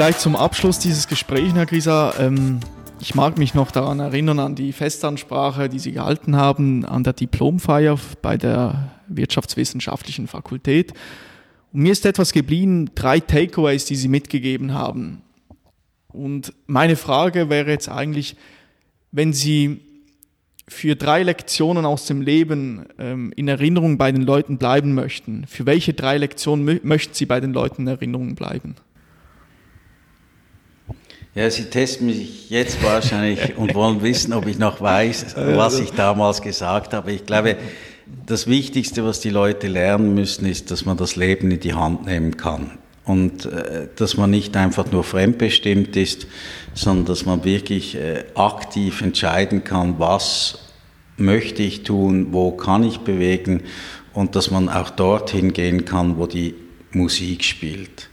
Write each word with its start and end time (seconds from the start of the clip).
Vielleicht 0.00 0.20
zum 0.20 0.34
Abschluss 0.34 0.78
dieses 0.78 1.08
Gesprächs, 1.08 1.52
Herr 1.52 1.66
Grisa. 1.66 2.14
Ähm, 2.18 2.60
ich 3.02 3.14
mag 3.14 3.36
mich 3.36 3.52
noch 3.52 3.70
daran 3.70 4.00
erinnern, 4.00 4.38
an 4.38 4.54
die 4.54 4.72
Festansprache, 4.72 5.68
die 5.68 5.78
Sie 5.78 5.92
gehalten 5.92 6.36
haben, 6.36 6.86
an 6.86 7.04
der 7.04 7.12
Diplomfeier 7.12 7.98
bei 8.22 8.38
der 8.38 8.92
Wirtschaftswissenschaftlichen 9.08 10.26
Fakultät. 10.26 10.94
Und 11.74 11.82
mir 11.82 11.92
ist 11.92 12.06
etwas 12.06 12.32
geblieben, 12.32 12.88
drei 12.94 13.20
Takeaways, 13.20 13.84
die 13.84 13.94
Sie 13.94 14.08
mitgegeben 14.08 14.72
haben. 14.72 15.20
Und 16.08 16.54
meine 16.66 16.96
Frage 16.96 17.50
wäre 17.50 17.68
jetzt 17.68 17.90
eigentlich, 17.90 18.36
wenn 19.12 19.34
Sie 19.34 19.82
für 20.66 20.96
drei 20.96 21.24
Lektionen 21.24 21.84
aus 21.84 22.06
dem 22.06 22.22
Leben 22.22 22.86
ähm, 22.98 23.34
in 23.36 23.48
Erinnerung 23.48 23.98
bei 23.98 24.12
den 24.12 24.22
Leuten 24.22 24.56
bleiben 24.56 24.94
möchten, 24.94 25.44
für 25.46 25.66
welche 25.66 25.92
drei 25.92 26.16
Lektionen 26.16 26.80
möchten 26.84 27.12
Sie 27.12 27.26
bei 27.26 27.40
den 27.40 27.52
Leuten 27.52 27.82
in 27.82 27.88
Erinnerung 27.88 28.34
bleiben? 28.34 28.76
Ja, 31.34 31.48
Sie 31.48 31.64
testen 31.64 32.06
mich 32.06 32.50
jetzt 32.50 32.82
wahrscheinlich 32.82 33.56
und 33.56 33.74
wollen 33.74 34.02
wissen, 34.02 34.32
ob 34.32 34.46
ich 34.46 34.58
noch 34.58 34.80
weiß, 34.80 35.36
was 35.36 35.78
ich 35.78 35.92
damals 35.92 36.42
gesagt 36.42 36.92
habe. 36.92 37.12
Ich 37.12 37.24
glaube, 37.24 37.56
das 38.26 38.48
Wichtigste, 38.48 39.04
was 39.04 39.20
die 39.20 39.30
Leute 39.30 39.68
lernen 39.68 40.14
müssen, 40.14 40.46
ist, 40.46 40.70
dass 40.70 40.84
man 40.84 40.96
das 40.96 41.14
Leben 41.14 41.50
in 41.50 41.60
die 41.60 41.74
Hand 41.74 42.06
nehmen 42.06 42.36
kann. 42.36 42.78
Und 43.04 43.46
äh, 43.46 43.88
dass 43.96 44.16
man 44.16 44.30
nicht 44.30 44.56
einfach 44.56 44.90
nur 44.90 45.04
fremdbestimmt 45.04 45.96
ist, 45.96 46.26
sondern 46.74 47.06
dass 47.06 47.24
man 47.24 47.44
wirklich 47.44 47.96
äh, 47.96 48.24
aktiv 48.34 49.00
entscheiden 49.00 49.64
kann, 49.64 49.98
was 49.98 50.58
möchte 51.16 51.62
ich 51.62 51.82
tun, 51.82 52.28
wo 52.32 52.52
kann 52.52 52.82
ich 52.82 52.98
bewegen 52.98 53.62
und 54.12 54.36
dass 54.36 54.50
man 54.50 54.68
auch 54.68 54.90
dorthin 54.90 55.52
gehen 55.52 55.84
kann, 55.84 56.18
wo 56.18 56.26
die 56.26 56.54
Musik 56.92 57.44
spielt. 57.44 58.10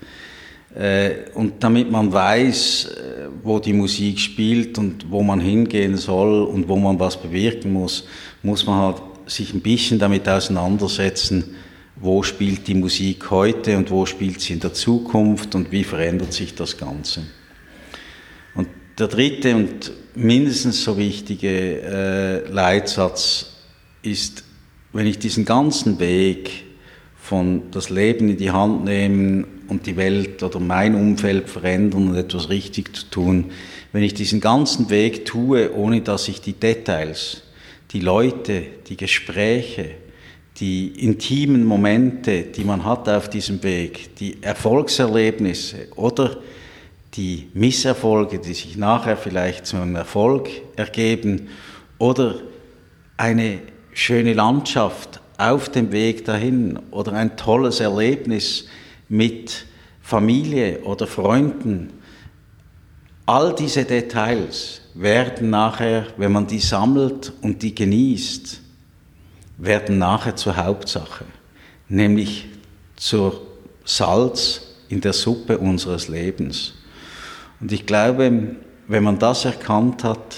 Äh, 0.77 1.31
und 1.33 1.63
damit 1.63 1.89
man 1.89 2.13
weiß, 2.13 2.85
äh, 2.85 3.27
wo 3.41 3.57
die 3.57 3.73
Musik 3.73 4.19
spielt 4.19 4.77
und 4.77 5.09
wo 5.09 5.23
man 5.23 5.39
hingehen 5.39 5.97
soll 5.97 6.43
und 6.43 6.67
wo 6.67 6.75
man 6.75 6.99
was 6.99 7.19
bewirken 7.19 7.73
muss, 7.73 8.05
muss 8.43 8.65
man 8.67 8.81
halt 8.81 9.01
sich 9.25 9.53
ein 9.55 9.61
bisschen 9.61 9.97
damit 9.97 10.29
auseinandersetzen, 10.29 11.55
wo 11.95 12.21
spielt 12.21 12.67
die 12.67 12.75
Musik 12.75 13.31
heute 13.31 13.75
und 13.75 13.89
wo 13.89 14.05
spielt 14.05 14.39
sie 14.39 14.53
in 14.53 14.59
der 14.59 14.73
Zukunft 14.73 15.55
und 15.55 15.71
wie 15.71 15.83
verändert 15.83 16.31
sich 16.31 16.53
das 16.53 16.77
Ganze. 16.77 17.23
Und 18.53 18.67
der 18.99 19.07
dritte 19.07 19.55
und 19.55 19.91
mindestens 20.13 20.83
so 20.83 20.95
wichtige 20.95 21.81
äh, 21.81 22.51
Leitsatz 22.51 23.47
ist, 24.03 24.43
wenn 24.93 25.07
ich 25.07 25.17
diesen 25.17 25.43
ganzen 25.43 25.97
Weg 25.99 26.66
von 27.27 27.63
das 27.71 27.89
Leben 27.89 28.29
in 28.29 28.37
die 28.37 28.51
Hand 28.51 28.85
nehmen 28.85 29.45
und 29.67 29.85
die 29.85 29.97
Welt 29.97 30.41
oder 30.43 30.61
mein 30.61 30.95
Umfeld 30.95 31.49
verändern 31.49 32.07
und 32.07 32.15
etwas 32.15 32.47
richtig 32.47 32.95
zu 32.95 33.09
tun, 33.09 33.51
wenn 33.91 34.01
ich 34.01 34.13
diesen 34.13 34.39
ganzen 34.39 34.89
Weg 34.89 35.25
tue, 35.25 35.73
ohne 35.73 35.99
dass 35.99 36.29
ich 36.29 36.39
die 36.39 36.53
Details, 36.53 37.43
die 37.91 37.99
Leute, 37.99 38.63
die 38.87 38.95
Gespräche, 38.95 39.91
die 40.61 40.87
intimen 40.87 41.65
Momente, 41.65 42.43
die 42.43 42.63
man 42.63 42.85
hat 42.85 43.09
auf 43.09 43.29
diesem 43.29 43.61
Weg, 43.61 44.15
die 44.15 44.41
Erfolgserlebnisse 44.41 45.89
oder 45.97 46.37
die 47.15 47.49
Misserfolge, 47.53 48.39
die 48.39 48.53
sich 48.53 48.77
nachher 48.77 49.17
vielleicht 49.17 49.65
zu 49.65 49.75
einem 49.75 49.97
Erfolg 49.97 50.49
ergeben 50.77 51.49
oder 51.97 52.35
eine 53.17 53.59
schöne 53.91 54.31
Landschaft 54.31 55.19
auf 55.37 55.69
dem 55.69 55.91
Weg 55.91 56.25
dahin 56.25 56.79
oder 56.91 57.13
ein 57.13 57.37
tolles 57.37 57.79
Erlebnis, 57.79 58.65
mit 59.09 59.65
Familie 60.01 60.81
oder 60.83 61.07
Freunden. 61.07 61.93
All 63.25 63.53
diese 63.55 63.85
Details 63.85 64.81
werden 64.93 65.49
nachher, 65.49 66.07
wenn 66.17 66.31
man 66.31 66.47
die 66.47 66.59
sammelt 66.59 67.33
und 67.41 67.61
die 67.61 67.75
genießt, 67.75 68.61
werden 69.57 69.97
nachher 69.97 70.35
zur 70.35 70.55
Hauptsache, 70.55 71.25
nämlich 71.89 72.47
zur 72.95 73.41
Salz 73.83 74.75
in 74.89 75.01
der 75.01 75.13
Suppe 75.13 75.57
unseres 75.57 76.07
Lebens. 76.07 76.73
Und 77.59 77.71
ich 77.71 77.85
glaube, 77.85 78.55
wenn 78.87 79.03
man 79.03 79.19
das 79.19 79.45
erkannt 79.45 80.03
hat, 80.03 80.37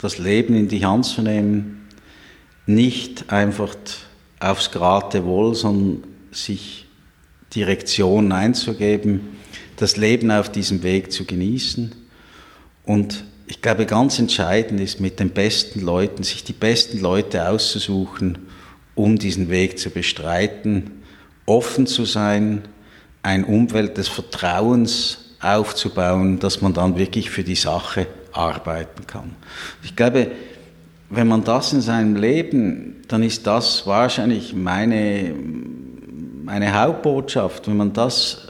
das 0.00 0.18
Leben 0.18 0.54
in 0.54 0.68
die 0.68 0.84
Hand 0.84 1.04
zu 1.04 1.22
nehmen, 1.22 1.88
nicht 2.66 3.30
einfach 3.30 3.74
aufs 4.40 4.70
Geratewohl, 4.70 5.54
sondern 5.54 6.04
sich 6.32 6.86
Direktion 7.54 8.32
einzugeben, 8.32 9.38
das 9.76 9.96
Leben 9.96 10.30
auf 10.30 10.50
diesem 10.50 10.82
Weg 10.82 11.12
zu 11.12 11.24
genießen. 11.24 11.94
Und 12.84 13.24
ich 13.46 13.62
glaube, 13.62 13.86
ganz 13.86 14.18
entscheidend 14.18 14.80
ist, 14.80 15.00
mit 15.00 15.20
den 15.20 15.30
besten 15.30 15.80
Leuten, 15.80 16.22
sich 16.22 16.44
die 16.44 16.52
besten 16.52 17.00
Leute 17.00 17.48
auszusuchen, 17.48 18.38
um 18.94 19.18
diesen 19.18 19.50
Weg 19.50 19.78
zu 19.78 19.90
bestreiten, 19.90 21.02
offen 21.46 21.86
zu 21.86 22.04
sein, 22.04 22.62
ein 23.22 23.44
Umfeld 23.44 23.98
des 23.98 24.08
Vertrauens 24.08 25.18
aufzubauen, 25.40 26.38
dass 26.38 26.60
man 26.60 26.74
dann 26.74 26.96
wirklich 26.96 27.30
für 27.30 27.44
die 27.44 27.54
Sache 27.54 28.06
arbeiten 28.32 29.06
kann. 29.06 29.34
Ich 29.82 29.96
glaube, 29.96 30.30
wenn 31.10 31.28
man 31.28 31.44
das 31.44 31.72
in 31.72 31.80
seinem 31.80 32.16
Leben, 32.16 33.02
dann 33.08 33.22
ist 33.22 33.46
das 33.46 33.86
wahrscheinlich 33.86 34.54
meine 34.54 35.34
meine 36.50 36.74
Hauptbotschaft, 36.74 37.68
wenn 37.68 37.76
man 37.76 37.92
das 37.92 38.48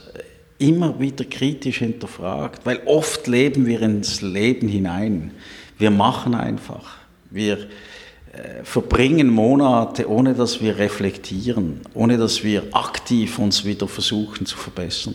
immer 0.57 0.99
wieder 0.99 1.23
kritisch 1.23 1.77
hinterfragt, 1.77 2.65
weil 2.65 2.79
oft 2.85 3.27
leben 3.27 3.67
wir 3.67 3.81
ins 3.83 4.23
Leben 4.23 4.67
hinein. 4.67 5.31
Wir 5.77 5.91
machen 5.91 6.33
einfach. 6.33 6.97
Wir 7.29 7.59
äh, 7.59 8.63
verbringen 8.63 9.29
Monate, 9.29 10.09
ohne 10.09 10.33
dass 10.33 10.61
wir 10.61 10.79
reflektieren, 10.79 11.81
ohne 11.93 12.17
dass 12.17 12.43
wir 12.43 12.63
aktiv 12.71 13.37
uns 13.37 13.65
wieder 13.65 13.87
versuchen 13.87 14.47
zu 14.47 14.57
verbessern. 14.57 15.13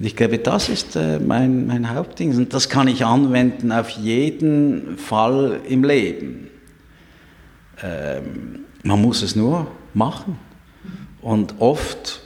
Und 0.00 0.06
ich 0.06 0.16
glaube, 0.16 0.38
das 0.38 0.68
ist 0.68 0.96
äh, 0.96 1.20
mein, 1.20 1.68
mein 1.68 1.94
Hauptding. 1.94 2.36
Und 2.36 2.52
das 2.52 2.68
kann 2.68 2.88
ich 2.88 3.04
anwenden 3.04 3.70
auf 3.70 3.90
jeden 3.90 4.98
Fall 4.98 5.60
im 5.68 5.84
Leben. 5.84 6.47
Ähm, 7.82 8.60
man 8.82 9.00
muss 9.00 9.22
es 9.22 9.36
nur 9.36 9.70
machen. 9.94 10.38
Und 11.20 11.54
oft 11.58 12.20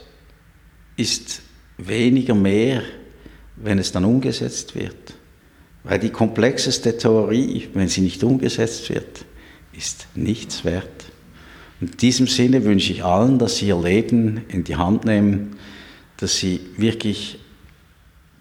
ist 0.95 1.41
weniger 1.77 2.35
mehr, 2.35 2.83
wenn 3.55 3.79
es 3.79 3.91
dann 3.91 4.05
umgesetzt 4.05 4.75
wird. 4.75 5.15
Weil 5.83 5.99
die 5.99 6.09
komplexeste 6.09 6.97
Theorie, 6.97 7.67
wenn 7.73 7.87
sie 7.87 8.01
nicht 8.01 8.23
umgesetzt 8.23 8.89
wird, 8.89 9.25
ist 9.73 10.07
nichts 10.15 10.63
wert. 10.63 11.05
In 11.81 11.91
diesem 11.91 12.27
Sinne 12.27 12.63
wünsche 12.63 12.93
ich 12.93 13.03
allen, 13.03 13.39
dass 13.39 13.57
sie 13.57 13.67
ihr 13.67 13.81
Leben 13.81 14.45
in 14.47 14.63
die 14.63 14.77
Hand 14.77 15.05
nehmen, 15.05 15.57
dass 16.17 16.37
sie 16.37 16.61
wirklich 16.77 17.39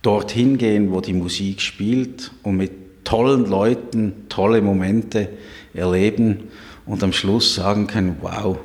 dorthin 0.03 0.59
gehen, 0.59 0.93
wo 0.93 1.01
die 1.01 1.13
Musik 1.13 1.61
spielt 1.61 2.31
und 2.43 2.57
mit 2.57 3.05
tollen 3.05 3.47
Leuten 3.47 4.29
tolle 4.29 4.63
Momente 4.63 5.29
erleben 5.75 6.49
und 6.87 7.03
am 7.03 7.13
Schluss 7.13 7.55
sagen 7.55 7.87
können, 7.87 8.17
wow, 8.21 8.59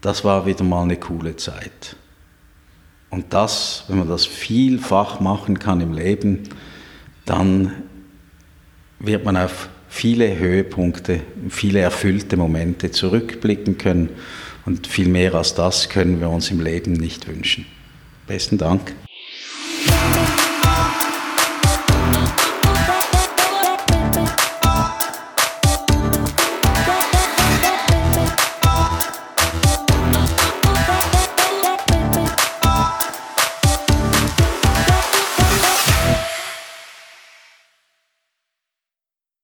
das 0.00 0.24
war 0.24 0.46
wieder 0.46 0.64
mal 0.64 0.82
eine 0.82 0.96
coole 0.96 1.36
Zeit. 1.36 1.96
Und 3.10 3.32
das, 3.32 3.84
wenn 3.88 3.98
man 3.98 4.08
das 4.08 4.26
vielfach 4.26 5.20
machen 5.20 5.58
kann 5.58 5.80
im 5.80 5.92
Leben, 5.92 6.44
dann 7.24 7.72
wird 8.98 9.24
man 9.24 9.36
auf 9.36 9.68
viele 9.88 10.38
Höhepunkte, 10.38 11.20
viele 11.48 11.80
erfüllte 11.80 12.36
Momente 12.36 12.90
zurückblicken 12.90 13.78
können. 13.78 14.10
Und 14.66 14.86
viel 14.86 15.08
mehr 15.08 15.34
als 15.34 15.54
das 15.54 15.88
können 15.88 16.20
wir 16.20 16.28
uns 16.28 16.50
im 16.50 16.60
Leben 16.60 16.92
nicht 16.92 17.26
wünschen. 17.26 17.64
Besten 18.26 18.58
Dank. 18.58 18.94